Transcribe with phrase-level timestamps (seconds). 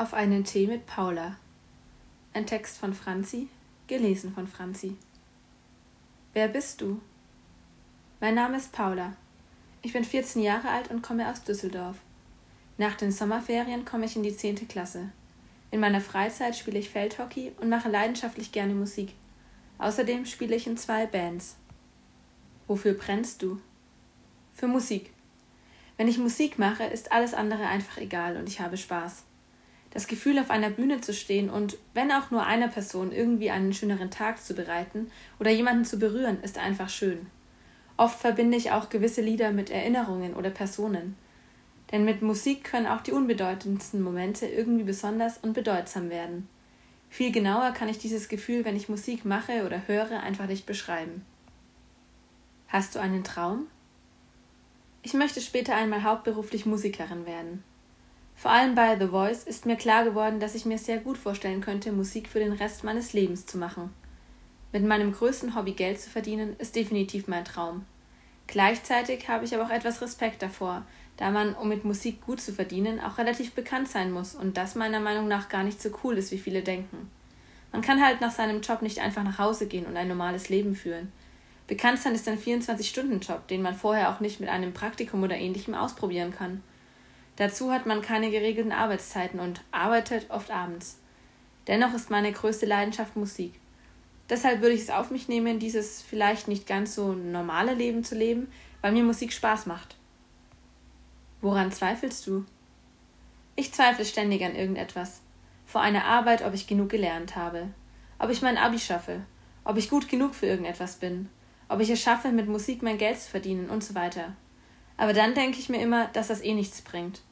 [0.00, 1.36] Auf einen Tee mit Paula.
[2.32, 3.48] Ein Text von Franzi,
[3.86, 4.96] gelesen von Franzi.
[6.32, 7.02] Wer bist du?
[8.18, 9.12] Mein Name ist Paula.
[9.82, 11.98] Ich bin 14 Jahre alt und komme aus Düsseldorf.
[12.78, 14.68] Nach den Sommerferien komme ich in die 10.
[14.68, 15.10] Klasse.
[15.70, 19.12] In meiner Freizeit spiele ich Feldhockey und mache leidenschaftlich gerne Musik.
[19.76, 21.56] Außerdem spiele ich in zwei Bands.
[22.68, 23.60] Wofür brennst du?
[24.54, 25.12] Für Musik.
[25.98, 29.24] Wenn ich Musik mache, ist alles andere einfach egal und ich habe Spaß.
[29.90, 33.72] Das Gefühl, auf einer Bühne zu stehen und, wenn auch nur einer Person, irgendwie einen
[33.72, 37.26] schöneren Tag zu bereiten oder jemanden zu berühren, ist einfach schön.
[37.96, 41.16] Oft verbinde ich auch gewisse Lieder mit Erinnerungen oder Personen.
[41.90, 46.48] Denn mit Musik können auch die unbedeutendsten Momente irgendwie besonders und bedeutsam werden.
[47.10, 51.26] Viel genauer kann ich dieses Gefühl, wenn ich Musik mache oder höre, einfach nicht beschreiben.
[52.68, 53.66] Hast du einen Traum?
[55.02, 57.64] Ich möchte später einmal hauptberuflich Musikerin werden.
[58.40, 61.60] Vor allem bei The Voice ist mir klar geworden, dass ich mir sehr gut vorstellen
[61.60, 63.92] könnte, Musik für den Rest meines Lebens zu machen.
[64.72, 67.84] Mit meinem größten Hobby Geld zu verdienen, ist definitiv mein Traum.
[68.46, 70.86] Gleichzeitig habe ich aber auch etwas Respekt davor,
[71.18, 74.74] da man, um mit Musik gut zu verdienen, auch relativ bekannt sein muss und das
[74.74, 77.10] meiner Meinung nach gar nicht so cool ist, wie viele denken.
[77.72, 80.74] Man kann halt nach seinem Job nicht einfach nach Hause gehen und ein normales Leben
[80.74, 81.12] führen.
[81.66, 85.74] Bekannt sein ist ein 24-Stunden-Job, den man vorher auch nicht mit einem Praktikum oder ähnlichem
[85.74, 86.62] ausprobieren kann.
[87.40, 90.98] Dazu hat man keine geregelten Arbeitszeiten und arbeitet oft abends.
[91.68, 93.54] Dennoch ist meine größte Leidenschaft Musik.
[94.28, 98.14] Deshalb würde ich es auf mich nehmen, dieses vielleicht nicht ganz so normale Leben zu
[98.14, 98.52] leben,
[98.82, 99.96] weil mir Musik Spaß macht.
[101.40, 102.44] Woran zweifelst du?
[103.56, 105.22] Ich zweifle ständig an irgendetwas.
[105.64, 107.68] Vor einer Arbeit, ob ich genug gelernt habe,
[108.18, 109.22] ob ich mein Abi schaffe,
[109.64, 111.30] ob ich gut genug für irgendetwas bin,
[111.70, 114.36] ob ich es schaffe, mit Musik mein Geld zu verdienen und so weiter.
[114.98, 117.22] Aber dann denke ich mir immer, dass das eh nichts bringt.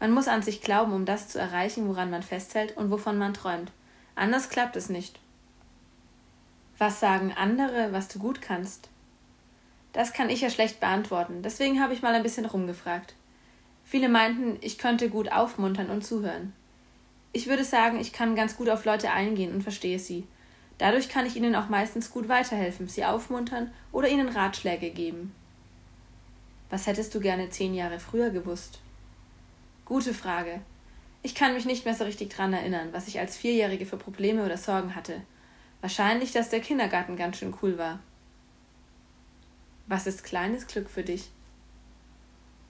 [0.00, 3.34] Man muss an sich glauben, um das zu erreichen, woran man festhält und wovon man
[3.34, 3.72] träumt.
[4.14, 5.18] Anders klappt es nicht.
[6.78, 8.88] Was sagen andere, was du gut kannst?
[9.92, 13.14] Das kann ich ja schlecht beantworten, deswegen habe ich mal ein bisschen rumgefragt.
[13.84, 16.52] Viele meinten, ich könnte gut aufmuntern und zuhören.
[17.32, 20.26] Ich würde sagen, ich kann ganz gut auf Leute eingehen und verstehe sie.
[20.78, 25.34] Dadurch kann ich ihnen auch meistens gut weiterhelfen, sie aufmuntern oder ihnen Ratschläge geben.
[26.70, 28.78] Was hättest du gerne zehn Jahre früher gewusst?
[29.88, 30.60] Gute Frage.
[31.22, 34.44] Ich kann mich nicht mehr so richtig dran erinnern, was ich als Vierjährige für Probleme
[34.44, 35.22] oder Sorgen hatte.
[35.80, 37.98] Wahrscheinlich, dass der Kindergarten ganz schön cool war.
[39.86, 41.30] Was ist kleines Glück für dich?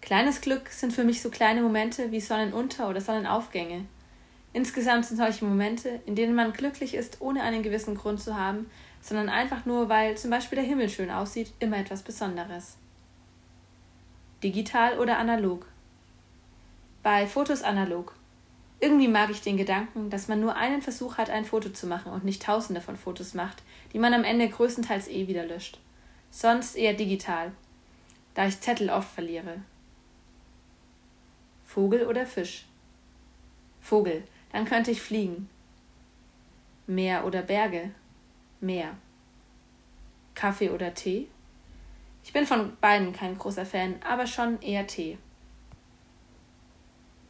[0.00, 3.86] Kleines Glück sind für mich so kleine Momente wie Sonnenunter- oder Sonnenaufgänge.
[4.52, 8.70] Insgesamt sind solche Momente, in denen man glücklich ist, ohne einen gewissen Grund zu haben,
[9.00, 12.76] sondern einfach nur, weil zum Beispiel der Himmel schön aussieht, immer etwas Besonderes.
[14.40, 15.66] Digital oder analog?
[17.10, 18.12] Bei Fotos analog.
[18.80, 22.12] Irgendwie mag ich den Gedanken, dass man nur einen Versuch hat, ein Foto zu machen
[22.12, 23.62] und nicht tausende von Fotos macht,
[23.94, 25.78] die man am Ende größtenteils eh wieder löscht.
[26.30, 27.52] Sonst eher digital,
[28.34, 29.62] da ich Zettel oft verliere.
[31.64, 32.66] Vogel oder Fisch?
[33.80, 35.48] Vogel, dann könnte ich fliegen.
[36.86, 37.90] Meer oder Berge?
[38.60, 38.98] Meer.
[40.34, 41.26] Kaffee oder Tee?
[42.22, 45.16] Ich bin von beiden kein großer Fan, aber schon eher Tee.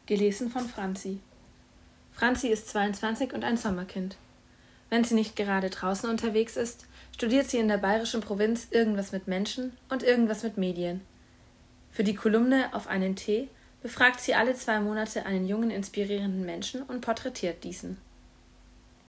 [0.08, 1.18] Gelesen von Franzi.
[2.12, 4.16] Franzi ist 22 und ein Sommerkind.
[4.88, 9.28] Wenn sie nicht gerade draußen unterwegs ist, studiert sie in der bayerischen Provinz irgendwas mit
[9.28, 11.02] Menschen und irgendwas mit Medien.
[11.90, 13.50] Für die Kolumne Auf einen Tee
[13.82, 17.98] befragt sie alle zwei Monate einen jungen, inspirierenden Menschen und porträtiert diesen.